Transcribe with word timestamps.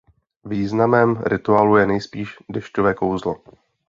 Významem 0.43 1.21
rituálu 1.25 1.77
je 1.77 1.85
nejspíš 1.87 2.37
dešťové 2.49 2.93
kouzlo. 2.93 3.43